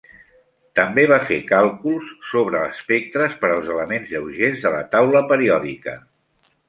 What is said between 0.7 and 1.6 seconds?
També va fer